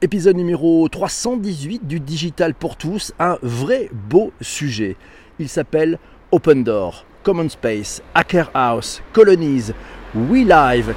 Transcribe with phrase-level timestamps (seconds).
[0.00, 4.94] Épisode numéro 318 du Digital pour tous, un vrai beau sujet.
[5.40, 5.98] Il s'appelle
[6.30, 9.72] Open Door, Common Space, Hacker House, Colonies,
[10.14, 10.94] WeLive,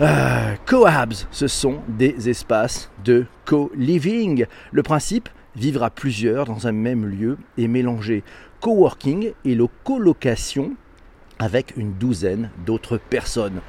[0.00, 1.26] euh, Cohabs.
[1.30, 4.46] Ce sont des espaces de co-living.
[4.70, 8.24] Le principe, vivre à plusieurs dans un même lieu et mélanger
[8.62, 10.72] coworking et le colocation
[11.38, 13.60] avec une douzaine d'autres personnes.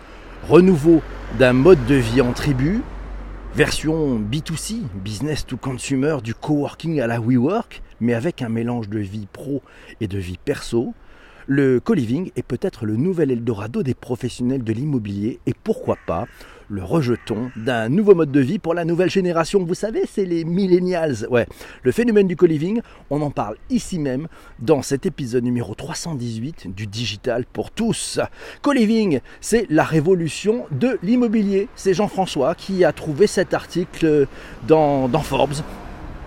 [0.48, 1.02] Renouveau
[1.38, 2.82] d'un mode de vie en tribu,
[3.56, 8.98] version B2C, business to consumer du coworking à la WeWork, mais avec un mélange de
[8.98, 9.62] vie pro
[10.02, 10.96] et de vie perso.
[11.46, 16.26] Le co-living est peut-être le nouvel Eldorado des professionnels de l'immobilier et pourquoi pas
[16.70, 19.64] le rejeton d'un nouveau mode de vie pour la nouvelle génération.
[19.64, 21.28] Vous savez, c'est les millennials.
[21.30, 21.48] Ouais,
[21.84, 24.28] le phénomène du co-living, on en parle ici même
[24.60, 28.20] dans cet épisode numéro 318 du digital pour tous.
[28.62, 31.68] Co-living, c'est la révolution de l'immobilier.
[31.76, 34.28] C'est Jean-François qui a trouvé cet article
[34.68, 35.54] dans, dans Forbes.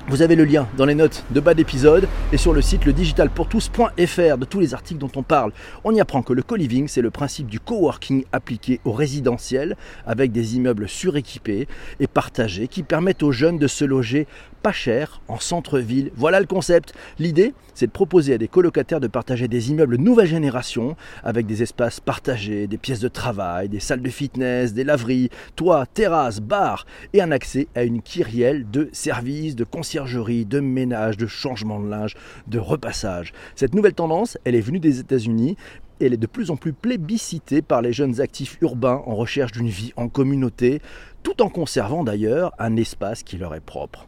[0.08, 2.92] Vous avez le lien dans les notes de bas d'épisode et sur le site le
[2.92, 5.50] digitalpourtous.fr de tous les articles dont on parle.
[5.82, 10.30] On y apprend que le co-living, c'est le principe du coworking appliqué au résidentiel avec
[10.30, 11.66] des immeubles suréquipés
[11.98, 14.28] et partagés qui permettent aux jeunes de se loger
[14.62, 16.10] pas cher en centre-ville.
[16.16, 16.94] Voilà le concept.
[17.18, 21.62] L'idée, c'est de proposer à des colocataires de partager des immeubles nouvelle génération avec des
[21.62, 26.86] espaces partagés, des pièces de travail, des salles de fitness, des laveries, toits, terrasses, bars
[27.12, 31.88] et un accès à une kyrielle de services, de conciergerie, de ménage, de changement de
[31.88, 32.14] linge,
[32.46, 33.32] de repassage.
[33.54, 35.56] Cette nouvelle tendance, elle est venue des États-Unis,
[36.00, 39.68] elle est de plus en plus plébiscitée par les jeunes actifs urbains en recherche d'une
[39.68, 40.82] vie en communauté,
[41.22, 44.06] tout en conservant d'ailleurs un espace qui leur est propre.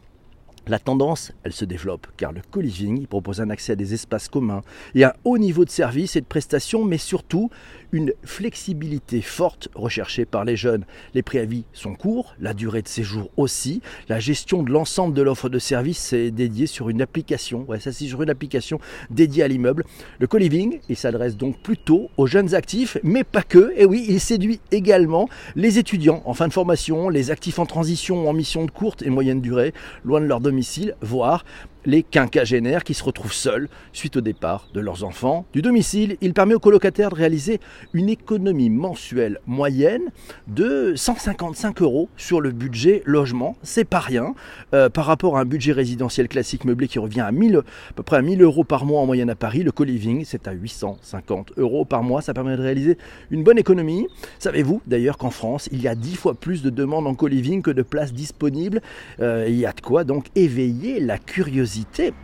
[0.67, 4.61] La tendance, elle se développe car le co-living propose un accès à des espaces communs
[4.93, 7.49] et un haut niveau de service et de prestations, mais surtout
[7.91, 10.85] une flexibilité forte recherchée par les jeunes.
[11.13, 15.49] Les préavis sont courts, la durée de séjour aussi, la gestion de l'ensemble de l'offre
[15.49, 18.79] de service est dédiée sur une application, ouais, ça c'est sur une application
[19.09, 19.83] dédiée à l'immeuble.
[20.19, 24.19] Le co-living, il s'adresse donc plutôt aux jeunes actifs, mais pas que, et oui, il
[24.19, 28.65] séduit également les étudiants en fin de formation, les actifs en transition ou en mission
[28.65, 29.73] de courte et moyenne durée,
[30.03, 31.43] loin de leur domicile voire
[31.85, 36.17] les quinquagénaires qui se retrouvent seuls suite au départ de leurs enfants du domicile.
[36.21, 37.59] Il permet aux colocataires de réaliser
[37.93, 40.11] une économie mensuelle moyenne
[40.47, 43.55] de 155 euros sur le budget logement.
[43.63, 44.33] C'est pas rien
[44.73, 48.03] euh, par rapport à un budget résidentiel classique meublé qui revient à, 1000, à peu
[48.03, 49.63] près à 1000 euros par mois en moyenne à Paris.
[49.63, 52.21] Le co-living, c'est à 850 euros par mois.
[52.21, 52.97] Ça permet de réaliser
[53.31, 54.07] une bonne économie.
[54.39, 57.71] Savez-vous d'ailleurs qu'en France, il y a 10 fois plus de demandes en co-living que
[57.71, 58.81] de places disponibles?
[59.21, 61.68] Euh, il y a de quoi donc éveiller la curiosité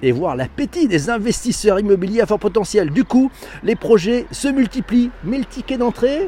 [0.02, 2.90] et voir l'appétit des investisseurs immobiliers à fort potentiel.
[2.92, 3.32] Du coup,
[3.64, 6.28] les projets se multiplient, mais le ticket d'entrée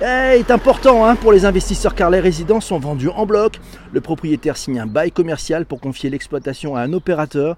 [0.00, 3.60] est important hein, pour les investisseurs car les résidences sont vendues en bloc.
[3.92, 7.56] Le propriétaire signe un bail commercial pour confier l'exploitation à un opérateur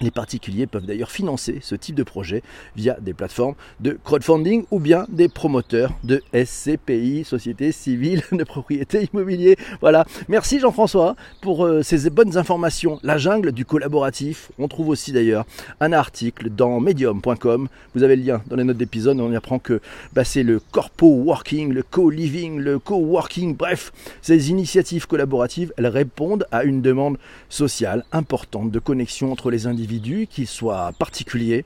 [0.00, 2.42] les particuliers peuvent d'ailleurs financer ce type de projet
[2.76, 9.08] via des plateformes de crowdfunding ou bien des promoteurs de SCPI, Société Civile de Propriété
[9.12, 9.56] Immobilier.
[9.80, 10.06] Voilà.
[10.28, 13.00] Merci Jean-François pour euh, ces bonnes informations.
[13.02, 14.52] La jungle du collaboratif.
[14.58, 15.44] On trouve aussi d'ailleurs
[15.80, 17.68] un article dans medium.com.
[17.94, 19.20] Vous avez le lien dans les notes d'épisode.
[19.20, 19.80] On y apprend que
[20.12, 23.56] bah, c'est le corpo working, le co-living, le co-working.
[23.56, 23.92] Bref,
[24.22, 29.87] ces initiatives collaboratives, elles répondent à une demande sociale importante de connexion entre les individus
[30.26, 31.64] qu'ils soient particuliers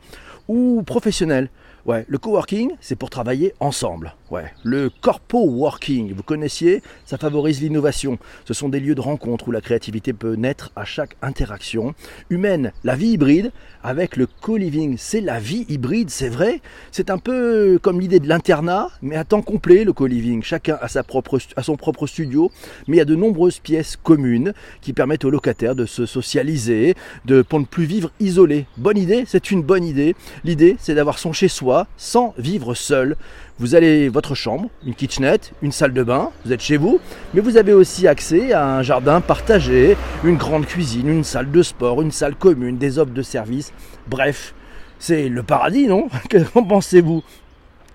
[0.48, 1.50] ou professionnels.
[1.84, 4.14] Ouais, le coworking, c'est pour travailler ensemble.
[4.62, 8.18] Le corpo working, vous connaissiez, ça favorise l'innovation.
[8.46, 11.94] Ce sont des lieux de rencontre où la créativité peut naître à chaque interaction
[12.30, 12.72] humaine.
[12.82, 16.60] La vie hybride avec le co-living, c'est la vie hybride, c'est vrai.
[16.92, 20.42] C'est un peu comme l'idée de l'internat, mais à temps complet le co-living.
[20.42, 22.50] Chacun a a son propre studio,
[22.88, 26.94] mais il y a de nombreuses pièces communes qui permettent aux locataires de se socialiser,
[27.26, 28.66] de pour ne plus vivre isolé.
[28.78, 30.14] Bonne idée, c'est une bonne idée.
[30.44, 33.16] L'idée, c'est d'avoir son chez soi sans vivre seul.
[33.58, 37.00] Vous avez votre chambre, une kitchenette, une salle de bain, vous êtes chez vous,
[37.34, 41.62] mais vous avez aussi accès à un jardin partagé, une grande cuisine, une salle de
[41.62, 43.72] sport, une salle commune, des offres de services.
[44.08, 44.54] Bref,
[44.98, 46.08] c'est le paradis, non?
[46.30, 47.22] Qu'en pensez-vous?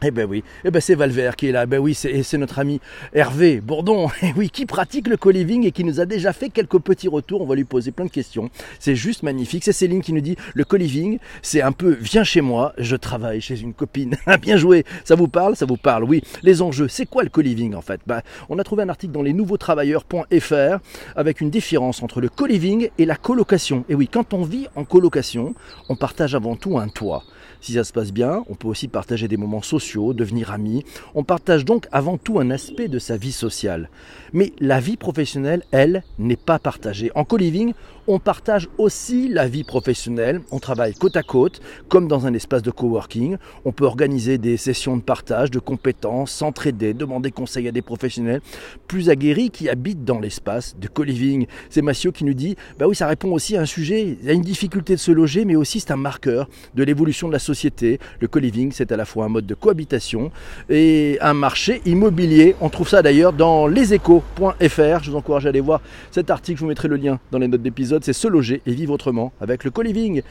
[0.03, 1.65] Eh ben oui, eh ben c'est Valver qui est là.
[1.65, 2.79] Ben oui, c'est notre ami
[3.13, 4.09] Hervé Bourdon.
[4.23, 7.41] Eh oui, qui pratique le co-living et qui nous a déjà fait quelques petits retours.
[7.41, 8.49] On va lui poser plein de questions.
[8.79, 9.63] C'est juste magnifique.
[9.63, 13.39] C'est Céline qui nous dit le co-living, c'est un peu viens chez moi, je travaille
[13.41, 14.17] chez une copine.
[14.41, 14.85] Bien joué.
[15.05, 15.55] Ça vous parle?
[15.55, 16.21] Ça vous parle Oui.
[16.43, 18.01] Les enjeux, c'est quoi le co-living en fait?
[18.05, 20.79] Ben, on a trouvé un article dans les nouveaux travailleurs.fr
[21.15, 23.85] avec une différence entre le co-living et la colocation.
[23.87, 25.55] Et oui, quand on vit en colocation,
[25.89, 27.23] on partage avant tout un toit.
[27.61, 30.83] Si ça se passe bien, on peut aussi partager des moments sociaux devenir amis.
[31.15, 33.89] On partage donc avant tout un aspect de sa vie sociale.
[34.33, 37.11] Mais la vie professionnelle, elle, n'est pas partagée.
[37.15, 37.73] En co-living,
[38.07, 40.41] on partage aussi la vie professionnelle.
[40.51, 41.59] On travaille côte à côte,
[41.89, 43.37] comme dans un espace de coworking.
[43.65, 48.41] On peut organiser des sessions de partage de compétences, s'entraider, demander conseil à des professionnels
[48.87, 51.47] plus aguerris qui habitent dans l'espace de co-living.
[51.69, 54.17] C'est Massio qui nous dit bah oui, ça répond aussi à un sujet.
[54.27, 57.39] A une difficulté de se loger, mais aussi c'est un marqueur de l'évolution de la
[57.39, 57.99] société.
[58.21, 60.31] Le co-living, c'est à la fois un mode de cohabitation
[60.69, 62.55] et un marché immobilier.
[62.61, 65.03] On trouve ça d'ailleurs dans leséchos.fr.
[65.03, 65.81] Je vous encourage à aller voir
[66.11, 66.57] cet article.
[66.57, 69.33] Je vous mettrai le lien dans les notes d'épisode c'est se loger et vivre autrement
[69.39, 70.21] avec le co-living.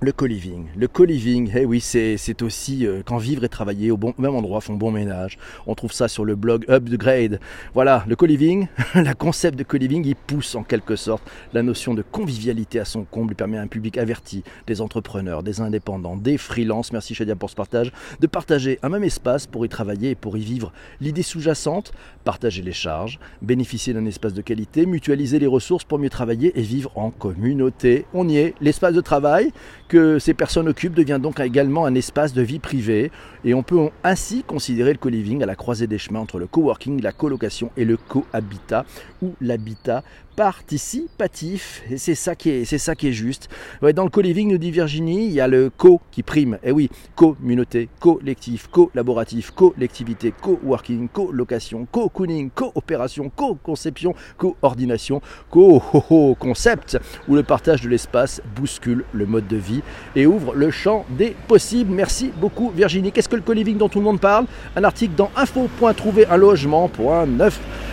[0.00, 0.66] Le co-living.
[0.76, 4.60] Le co-living, eh oui, c'est aussi euh, quand vivre et travailler au, bon, même endroit
[4.60, 5.38] font bon ménage.
[5.66, 7.40] On trouve ça sur le blog Upgrade.
[7.72, 11.22] Voilà, le co-living, le concept de co-living, il pousse en quelque sorte
[11.54, 15.42] la notion de convivialité à son comble, il permet à un public averti, des entrepreneurs,
[15.42, 17.90] des indépendants, des freelances, merci Shadia pour ce partage,
[18.20, 20.74] de partager un même espace pour y travailler et pour y vivre.
[21.00, 26.10] L'idée sous-jacente, partager les charges, bénéficier d'un espace de qualité, mutualiser les ressources pour mieux
[26.10, 28.04] travailler et vivre en communauté.
[28.12, 29.52] On y est, l'espace de travail
[29.88, 33.10] que ces personnes occupent devient donc également un espace de vie privée.
[33.44, 37.02] Et on peut ainsi considérer le co-living à la croisée des chemins entre le coworking,
[37.02, 38.84] la colocation et le cohabitat
[39.22, 40.02] ou l'habitat
[40.36, 41.82] participatif.
[41.90, 43.48] Et c'est ça qui est, c'est ça qui est juste.
[43.94, 46.54] dans le co-living, nous dit Virginie, il y a le co qui prime.
[46.62, 56.98] Et eh oui, communauté, collectif, collaboratif, collectivité, co-working, co-location, co-cooning, coopération, co-conception, coordination, co-concept,
[57.28, 59.82] où le partage de l'espace bouscule le mode de vie
[60.14, 61.92] et ouvre le champ des possibles.
[61.92, 63.10] Merci beaucoup Virginie.
[63.10, 64.46] Qu'est-ce que le co-living dont tout le monde parle?
[64.76, 67.52] Un article dans info.trouver un logement.9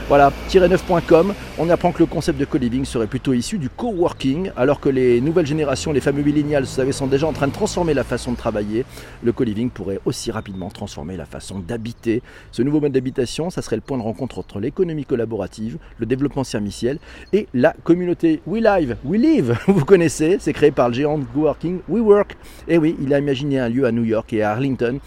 [0.10, 4.80] voilà, 9.com, on apprend que le concept de co-living serait plutôt issu du coworking, alors
[4.80, 8.04] que les nouvelles générations, les fameux millennials, vous sont déjà en train de transformer la
[8.04, 8.86] façon de travailler.
[9.24, 12.22] Le co-living pourrait aussi rapidement transformer la façon d'habiter.
[12.52, 16.44] Ce nouveau mode d'habitation, ça serait le point de rencontre entre l'économie collaborative, le développement
[16.44, 17.00] serviciel
[17.32, 18.42] et la communauté.
[18.48, 22.38] We Live, We Live, vous connaissez, c'est créé par le géant de coworking WeWork.
[22.68, 25.00] Et oui, il a imaginé un lieu à New York et à Arlington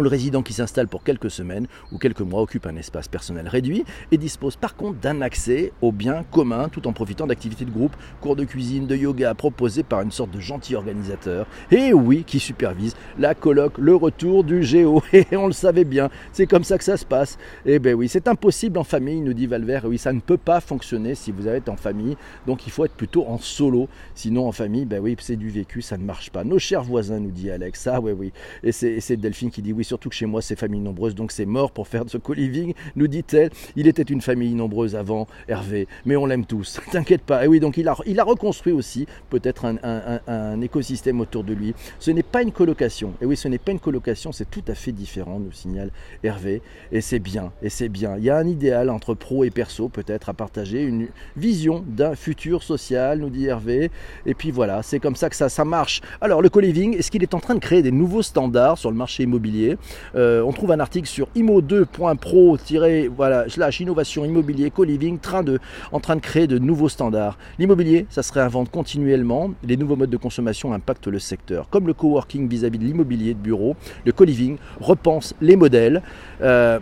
[0.00, 3.84] le résident qui s'installe pour quelques semaines ou quelques mois occupe un espace personnel réduit
[4.10, 7.94] et dispose par contre d'un accès aux biens communs tout en profitant d'activités de groupe,
[8.20, 11.46] cours de cuisine, de yoga proposés par une sorte de gentil organisateur.
[11.70, 15.02] Et oui, qui supervise la colloque, le retour du géo.
[15.12, 17.38] Et on le savait bien, c'est comme ça que ça se passe.
[17.66, 19.84] Et eh ben oui, c'est impossible en famille, nous dit Valvert.
[19.84, 22.16] Oui, ça ne peut pas fonctionner si vous êtes en famille.
[22.46, 23.88] Donc il faut être plutôt en solo.
[24.14, 26.44] Sinon en famille, ben oui, c'est du vécu, ça ne marche pas.
[26.44, 27.86] Nos chers voisins, nous dit Alex.
[27.86, 28.32] Ah oui, oui.
[28.62, 31.46] Et c'est Delphine qui dit oui surtout que chez moi c'est famille nombreuse, donc c'est
[31.46, 33.50] mort pour faire ce co-living, nous dit-elle.
[33.76, 37.44] Il était une famille nombreuse avant, Hervé, mais on l'aime tous, t'inquiète pas.
[37.44, 41.74] Et oui, donc il a, il a reconstruit aussi peut-être un, écosystème autour de lui.
[41.98, 44.74] Ce n'est pas une colocation, et oui, ce n'est pas une colocation, c'est tout à
[44.74, 45.90] fait différent, nous signale
[46.22, 48.16] Hervé, et c'est bien, et c'est bien.
[48.18, 52.14] Il y a un idéal entre pro et perso peut-être à partager, une vision d'un
[52.14, 53.90] futur social, nous dit Hervé,
[54.26, 56.00] et puis voilà, c'est comme ça que ça, ça marche.
[56.20, 58.96] Alors le co-living, est-ce qu'il est en train de créer des nouveaux standards sur le
[58.96, 59.71] marché immobilier?
[60.14, 62.58] Euh, on trouve un article sur imo2.pro
[63.14, 65.18] voilà, slash innovation immobilier co-living
[65.92, 67.38] en train de créer de nouveaux standards.
[67.58, 69.50] L'immobilier, ça se réinvente continuellement.
[69.62, 71.68] Les nouveaux modes de consommation impactent le secteur.
[71.68, 76.02] Comme le coworking vis-à-vis de l'immobilier de bureau, le co-living repense les modèles.
[76.42, 76.78] Euh,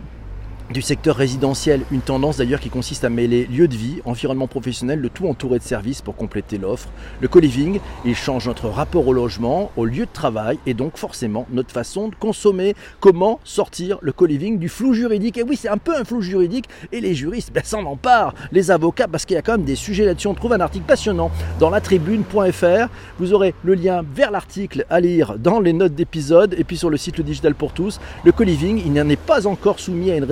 [0.71, 4.99] du secteur résidentiel, une tendance d'ailleurs qui consiste à mêler lieu de vie, environnement professionnel,
[4.99, 6.89] le tout entouré de services pour compléter l'offre.
[7.19, 11.45] Le co-living, il change notre rapport au logement, au lieu de travail et donc forcément
[11.51, 12.75] notre façon de consommer.
[12.99, 15.37] Comment sortir le co-living du flou juridique?
[15.37, 18.71] Et oui, c'est un peu un flou juridique et les juristes ben, s'en emparent, les
[18.71, 20.27] avocats, parce qu'il y a quand même des sujets là-dessus.
[20.27, 22.87] On trouve un article passionnant dans latribune.fr.
[23.19, 26.89] Vous aurez le lien vers l'article à lire dans les notes d'épisode et puis sur
[26.89, 27.99] le site Le Digital pour tous.
[28.23, 30.23] Le co-living, il n'en est pas encore soumis à une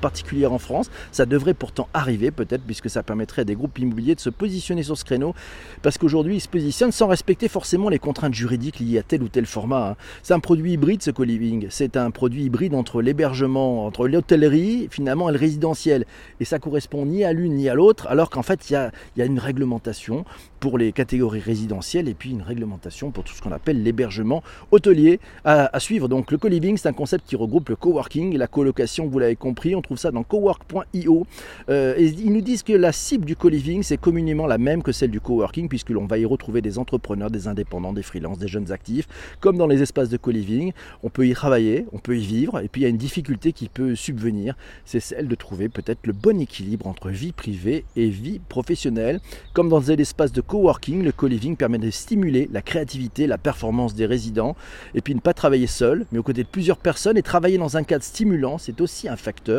[0.00, 0.90] particulière en France.
[1.12, 4.82] Ça devrait pourtant arriver peut-être puisque ça permettrait à des groupes immobiliers de se positionner
[4.82, 5.34] sur ce créneau
[5.82, 9.28] parce qu'aujourd'hui ils se positionnent sans respecter forcément les contraintes juridiques liées à tel ou
[9.28, 9.90] tel format.
[9.90, 9.96] Hein.
[10.22, 11.66] C'est un produit hybride ce co-living.
[11.70, 16.06] C'est un produit hybride entre l'hébergement, entre l'hôtellerie finalement et le résidentiel.
[16.40, 18.90] Et ça correspond ni à l'une ni à l'autre alors qu'en fait il y a,
[19.24, 20.24] une réglementation
[20.60, 25.20] pour les catégories résidentielles et puis une réglementation pour tout ce qu'on appelle l'hébergement hôtelier
[25.44, 26.08] à, à, suivre.
[26.08, 29.59] Donc le co-living c'est un concept qui regroupe le coworking la colocation, vous l'avez compris
[29.74, 31.26] On trouve ça dans cowork.io.
[31.68, 34.92] Euh, et ils nous disent que la cible du co-living, c'est communément la même que
[34.92, 38.48] celle du coworking, puisque l'on va y retrouver des entrepreneurs, des indépendants, des freelances, des
[38.48, 39.06] jeunes actifs.
[39.40, 42.68] Comme dans les espaces de co-living, on peut y travailler, on peut y vivre, et
[42.68, 46.12] puis il y a une difficulté qui peut subvenir, c'est celle de trouver peut-être le
[46.12, 49.20] bon équilibre entre vie privée et vie professionnelle.
[49.52, 53.94] Comme dans les espaces de coworking, le co-living permet de stimuler la créativité, la performance
[53.94, 54.56] des résidents,
[54.94, 57.76] et puis ne pas travailler seul, mais aux côtés de plusieurs personnes, et travailler dans
[57.76, 59.49] un cadre stimulant, c'est aussi un facteur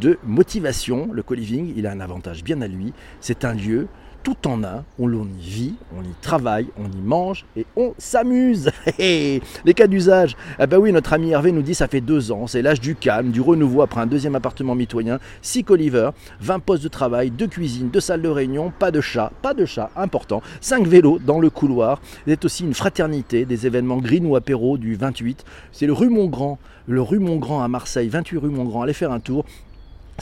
[0.00, 1.10] de motivation.
[1.12, 3.88] Le co-living, il a un avantage bien à lui, c'est un lieu
[4.22, 8.70] tout en un, on y vit, on y travaille, on y mange et on s'amuse.
[8.98, 9.40] Les
[9.74, 12.62] cas d'usage, ah ben oui, notre ami Hervé nous dit ça fait deux ans, c'est
[12.62, 16.88] l'âge du calme, du renouveau après un deuxième appartement mitoyen, 6 colivers, 20 postes de
[16.88, 20.86] travail, deux cuisines, deux salles de réunion, pas de chat, pas de chat, important, 5
[20.86, 22.00] vélos dans le couloir.
[22.26, 25.44] C'est aussi une fraternité, des événements green ou apéro du 28.
[25.72, 29.20] C'est le rue Montgrand, le rue Montgrand à Marseille, 28 rue Montgrand, allez faire un
[29.20, 29.44] tour.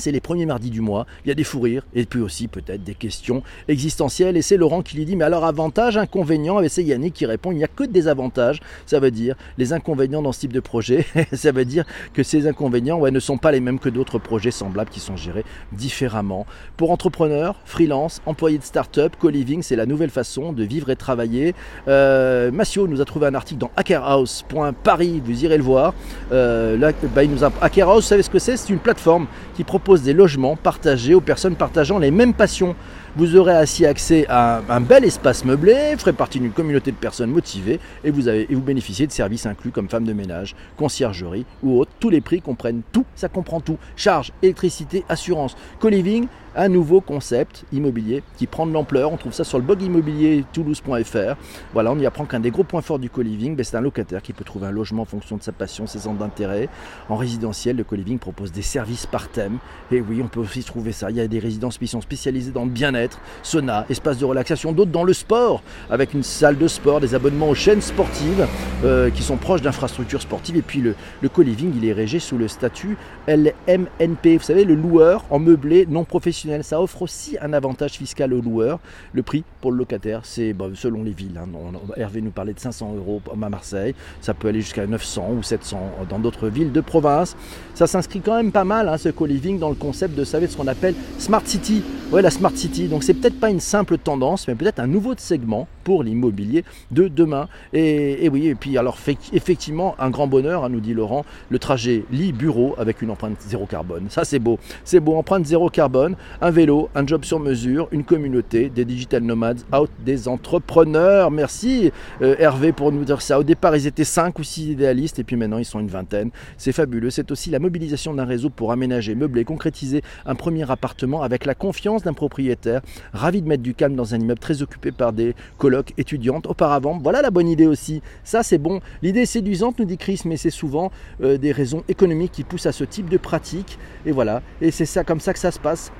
[0.00, 2.48] C'est les premiers mardis du mois, il y a des fous rires et puis aussi
[2.48, 4.36] peut-être des questions existentielles.
[4.36, 7.52] Et c'est Laurent qui lui dit Mais alors, avantage, inconvénient Et c'est Yannick qui répond
[7.52, 8.60] Il n'y a que des avantages.
[8.86, 11.06] Ça veut dire les inconvénients dans ce type de projet.
[11.32, 14.90] ça veut dire que ces inconvénients ne sont pas les mêmes que d'autres projets semblables
[14.90, 16.46] qui sont gérés différemment.
[16.76, 21.54] Pour entrepreneurs, freelance, employés de start-up, co-living, c'est la nouvelle façon de vivre et travailler.
[21.88, 25.94] Euh, Massio nous a trouvé un article dans hackerhouse.paris, vous irez le voir.
[26.32, 27.52] Euh, là, bah, il nous a...
[27.60, 28.56] Hackerhouse, vous savez ce que c'est?
[28.56, 29.26] C'est une plateforme
[29.56, 32.76] qui propose des logements partagés aux personnes partageant les mêmes passions.
[33.16, 37.32] Vous aurez ainsi accès à un bel espace meublé, ferez partie d'une communauté de personnes
[37.32, 41.44] motivées et vous, avez, et vous bénéficiez de services inclus comme femme de ménage, conciergerie
[41.64, 41.90] ou autre.
[41.98, 43.78] Tous les prix comprennent tout, ça comprend tout.
[43.96, 45.56] Charges, électricité, assurance.
[45.80, 49.12] Co-living, un nouveau concept immobilier qui prend de l'ampleur.
[49.12, 51.36] On trouve ça sur le blog immobilier toulouse.fr.
[51.72, 54.22] Voilà, on y apprend qu'un des gros points forts du co-living, ben, c'est un locataire
[54.22, 56.68] qui peut trouver un logement en fonction de sa passion, ses centres d'intérêt.
[57.08, 59.58] En résidentiel, le co-living propose des services par thème.
[59.90, 61.10] Et oui, on peut aussi trouver ça.
[61.10, 62.99] Il y a des résidences qui sont spécialisées dans le bien-être,
[63.42, 67.48] sauna, espace de relaxation, d'autres dans le sport, avec une salle de sport, des abonnements
[67.48, 68.46] aux chaînes sportives
[68.84, 70.56] euh, qui sont proches d'infrastructures sportives.
[70.56, 72.96] Et puis le, co-living, il est régé sous le statut
[73.28, 74.36] LMNP.
[74.36, 76.30] Vous savez, le loueur en meublé non professionnel
[76.62, 78.78] ça offre aussi un avantage fiscal aux loueurs.
[79.12, 81.38] Le prix pour le locataire, c'est selon les villes.
[81.38, 81.48] Hein.
[81.96, 83.94] Hervé nous parlait de 500 euros à Marseille.
[84.20, 87.36] Ça peut aller jusqu'à 900 ou 700 dans d'autres villes de province.
[87.74, 90.56] Ça s'inscrit quand même pas mal, hein, ce co-living, dans le concept de, savez, ce
[90.56, 91.82] qu'on appelle Smart City.
[92.12, 92.88] Ouais, la Smart City.
[92.90, 97.06] Donc c'est peut-être pas une simple tendance, mais peut-être un nouveau segment pour l'immobilier de
[97.06, 97.48] demain.
[97.72, 98.98] Et, oui, et puis alors
[99.32, 103.66] effectivement, un grand bonheur, hein, nous dit Laurent, le trajet lit-bureau avec une empreinte zéro
[103.66, 104.06] carbone.
[104.08, 104.58] Ça c'est beau.
[104.84, 109.22] C'est beau, empreinte zéro carbone un vélo, un job sur mesure, une communauté, des digital
[109.22, 111.30] nomades, out des entrepreneurs.
[111.30, 111.92] Merci
[112.22, 113.38] euh, Hervé pour nous dire ça.
[113.38, 116.30] Au départ, ils étaient 5 ou 6 idéalistes et puis maintenant, ils sont une vingtaine.
[116.56, 117.10] C'est fabuleux.
[117.10, 121.54] C'est aussi la mobilisation d'un réseau pour aménager, meubler, concrétiser un premier appartement avec la
[121.54, 122.79] confiance d'un propriétaire,
[123.12, 126.98] ravi de mettre du calme dans un immeuble très occupé par des colocs étudiantes auparavant.
[127.02, 128.02] Voilà la bonne idée aussi.
[128.24, 128.80] Ça, c'est bon.
[129.02, 130.90] L'idée est séduisante, nous dit Chris, mais c'est souvent
[131.22, 133.78] euh, des raisons économiques qui poussent à ce type de pratique.
[134.06, 134.42] Et voilà.
[134.60, 135.92] Et c'est ça comme ça que ça se passe.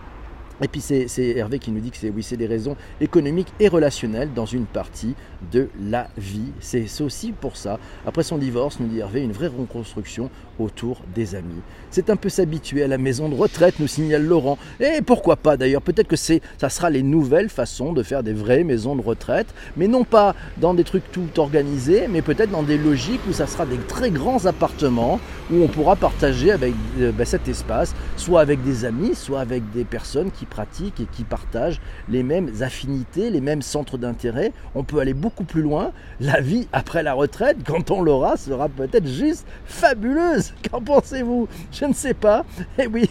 [0.63, 3.69] Et puis c'est Hervé qui nous dit que c'est oui, c'est des raisons économiques et
[3.69, 5.15] relationnelles dans une partie
[5.53, 6.53] de la vie.
[6.61, 11.35] C'est aussi pour ça, après son divorce, nous dit Hervé, une vraie reconstruction autour des
[11.35, 11.63] amis.
[11.91, 14.59] C'est un peu s'habituer à la maison de retraite, nous signale Laurent.
[14.79, 18.65] Et pourquoi pas d'ailleurs Peut-être que ça sera les nouvelles façons de faire des vraies
[18.65, 22.79] maisons de retraite, mais non pas dans des trucs tout organisés, mais peut-être dans des
[22.79, 25.19] logiques où ça sera des très grands appartements
[25.51, 29.69] où on pourra partager avec euh, ben, cet espace, soit avec des amis, soit avec
[29.73, 34.53] des personnes qui pratiquent et qui partagent les mêmes affinités, les mêmes centres d'intérêt.
[34.75, 35.93] On peut aller beaucoup plus loin.
[36.21, 40.53] La vie après la retraite, quand on l'aura, sera peut-être juste fabuleuse.
[40.71, 41.49] Qu'en pensez-vous?
[41.73, 42.45] Je ne sais pas.
[42.79, 43.09] Et eh oui,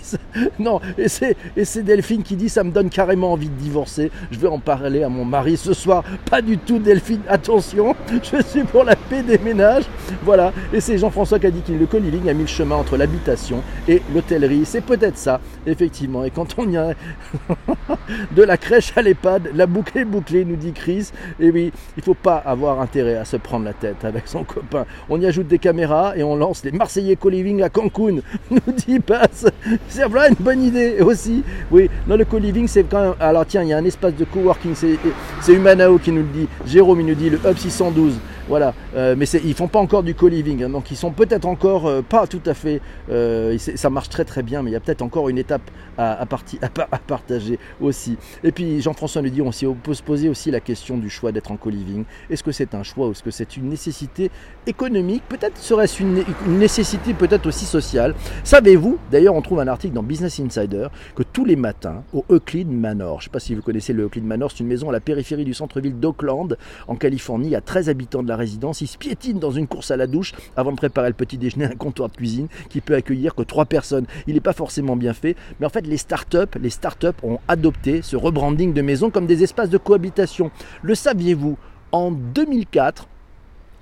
[0.59, 0.79] non.
[0.97, 4.11] Et c'est, et c'est Delphine qui dit ça me donne carrément envie de divorcer.
[4.31, 6.03] Je vais en parler à mon mari ce soir.
[6.29, 7.21] Pas du tout, Delphine.
[7.27, 9.85] Attention, je suis pour la paix des ménages.
[10.23, 10.51] Voilà.
[10.73, 13.63] Et c'est Jean-François qui a dit qu'il le co-living a mis le chemin entre l'habitation
[13.87, 14.65] et l'hôtellerie.
[14.65, 16.23] C'est peut-être ça, effectivement.
[16.23, 16.93] Et quand on y a
[18.31, 21.11] de la crèche à l'EHPAD, la boucle est bouclée, nous dit Chris.
[21.39, 24.43] Et oui, il ne faut pas avoir intérêt à se prendre la tête avec son
[24.43, 24.85] copain.
[25.09, 28.17] On y ajoute des caméras et on lance les Marseillais co-living à Cancun,
[28.51, 29.45] nous dit Passe.
[29.87, 31.43] C'est vraiment une bonne idée aussi.
[31.71, 33.15] Oui, dans le co-living, c'est quand même.
[33.19, 36.47] Alors tiens, il y a un espace de coworking, c'est Humanao qui nous le dit.
[36.65, 38.19] Jérôme, il nous dit le Hub 612.
[38.49, 41.85] Voilà, euh, mais ils font pas encore du co-living, hein, donc ils sont peut-être encore
[41.85, 42.81] euh, pas tout à fait.
[43.11, 45.61] Euh, ça marche très très bien, mais il y a peut-être encore une étape
[45.99, 48.17] à, à, à, partager aussi.
[48.43, 51.51] Et puis Jean-François nous dit on, peut se poser aussi la question du choix d'être
[51.51, 52.05] en co-living.
[52.31, 54.31] Est-ce que c'est un choix ou est-ce que c'est une nécessité
[54.65, 55.21] économique?
[55.29, 58.15] Peut-être serait-ce une, nécessité peut-être aussi sociale.
[58.43, 62.71] Savez-vous D'ailleurs, on trouve un article dans Business Insider que tous les matins au Euclid
[62.71, 64.91] Manor, je ne sais pas si vous connaissez le Euclid Manor, c'est une maison à
[64.91, 67.55] la périphérie du centre-ville d'Oakland en Californie.
[67.55, 68.81] A 13 habitants de la résidence.
[68.81, 71.65] Ils se piétinent dans une course à la douche avant de préparer le petit déjeuner,
[71.65, 74.07] un comptoir de cuisine qui peut accueillir que 3 personnes.
[74.25, 78.01] Il n'est pas forcément bien fait, mais en fait les startups, les startups ont adopté
[78.01, 80.49] ce rebranding de maison comme des espaces de cohabitation.
[80.81, 81.57] Le saviez-vous
[81.91, 83.07] En 2004,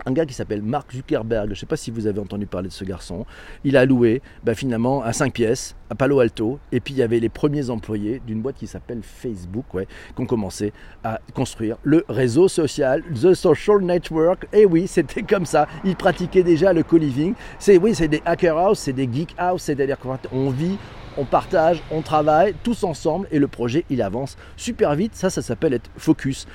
[0.05, 2.69] un gars qui s'appelle Mark Zuckerberg, je ne sais pas si vous avez entendu parler
[2.69, 3.25] de ce garçon,
[3.65, 7.03] il a loué ben, finalement à 5 pièces à Palo Alto, et puis il y
[7.03, 11.77] avait les premiers employés d'une boîte qui s'appelle Facebook, ouais, qui ont commencé à construire
[11.83, 16.83] le réseau social, The Social Network, et oui, c'était comme ça, ils pratiquaient déjà le
[16.83, 20.77] co-living, c'est oui, c'est des hacker house, c'est des geek house, c'est-à-dire qu'on vit,
[21.17, 25.15] on partage, on travaille tous ensemble et le projet il avance super vite.
[25.15, 26.47] Ça, ça s'appelle être focus.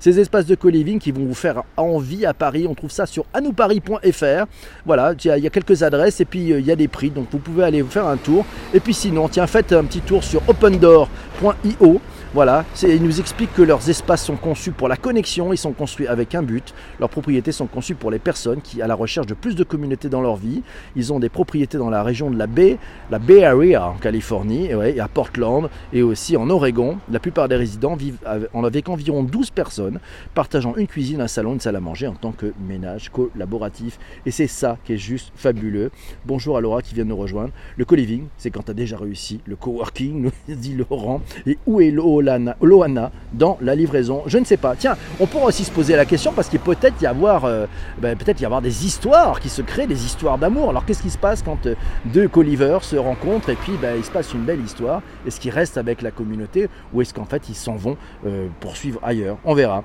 [0.00, 3.26] Ces espaces de co-living qui vont vous faire envie à Paris, on trouve ça sur
[3.34, 4.46] anoupari.fr.
[4.86, 7.26] Voilà, il y, a quelques adresses et puis euh, il y a des prix, donc
[7.30, 8.46] vous pouvez aller vous faire un tour.
[8.76, 12.00] Et puis sinon, tiens, faites un petit tour sur opendoor.io.
[12.36, 16.06] Voilà, ils nous expliquent que leurs espaces sont conçus pour la connexion, ils sont construits
[16.06, 16.74] avec un but.
[17.00, 20.10] Leurs propriétés sont conçues pour les personnes qui, à la recherche de plus de communautés
[20.10, 20.60] dans leur vie,
[20.96, 22.76] ils ont des propriétés dans la région de la baie,
[23.10, 26.98] la Bay Area en Californie, et, à Portland, et aussi en Oregon.
[27.10, 29.98] La plupart des résidents vivent avec environ 12 personnes,
[30.34, 33.98] partageant une cuisine, un salon, une salle à manger en tant que ménage collaboratif.
[34.26, 35.90] Et c'est ça qui est juste fabuleux.
[36.26, 37.52] Bonjour à Laura qui vient de nous rejoindre.
[37.78, 39.40] Le co-living, c'est quand tu as déjà réussi.
[39.46, 41.22] Le coworking, nous dit Laurent.
[41.46, 42.25] Et où est l'eau
[42.60, 44.74] Loana dans la livraison Je ne sais pas.
[44.76, 47.66] Tiens, on pourra aussi se poser la question parce qu'il peut peut-être y avoir, euh,
[47.98, 50.70] ben, peut-être y avoir des histoires qui se créent, des histoires d'amour.
[50.70, 51.74] Alors qu'est-ce qui se passe quand euh,
[52.06, 55.02] deux co-livers se rencontrent et puis ben, il se passe une belle histoire?
[55.26, 59.00] Est-ce qu'ils restent avec la communauté ou est-ce qu'en fait ils s'en vont euh, poursuivre
[59.02, 59.38] ailleurs?
[59.44, 59.84] On verra.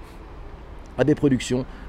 [0.98, 1.16] À des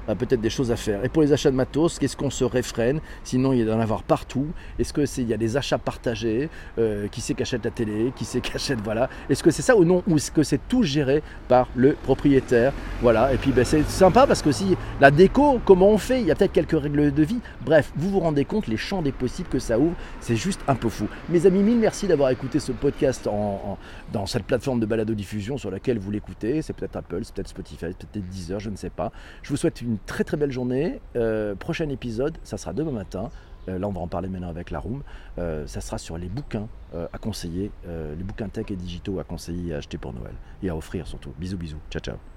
[0.07, 1.03] peut-être des choses à faire.
[1.05, 2.99] Et pour les achats de matos, qu'est-ce qu'on se réfrène?
[3.23, 4.47] Sinon, il y a d'en avoir partout.
[4.79, 6.49] Est-ce que c'est y a des achats partagés?
[6.77, 8.11] Euh, Qui c'est qui achète la télé?
[8.15, 10.03] Qui c'est qui achète voilà Est-ce que c'est ça ou non?
[10.07, 12.73] Ou est-ce que c'est tout géré par le propriétaire?
[13.01, 13.33] Voilà.
[13.33, 16.21] Et puis ben, c'est sympa parce que si la déco, comment on fait?
[16.21, 17.39] Il y a peut-être quelques règles de vie.
[17.65, 19.95] Bref, vous vous rendez compte les champs des possibles que ça ouvre.
[20.19, 21.07] C'est juste un peu fou.
[21.29, 23.77] Mes amis, mille merci d'avoir écouté ce podcast en,
[24.11, 26.61] dans cette plateforme de balado diffusion sur laquelle vous l'écoutez.
[26.61, 29.11] C'est peut-être Apple, c'est peut-être Spotify, peut-être Deezer, je ne sais pas.
[29.41, 30.99] Je vous souhaite une très très belle journée.
[31.15, 33.29] Euh, prochain épisode, ça sera demain matin.
[33.69, 35.03] Euh, là, on va en parler maintenant avec la Room.
[35.37, 36.67] Euh, ça sera sur les bouquins
[37.11, 40.75] à conseiller, les bouquins tech et digitaux à conseiller à acheter pour Noël et à
[40.75, 41.31] offrir surtout.
[41.39, 41.79] Bisous, bisous.
[41.89, 42.32] Ciao, ciao.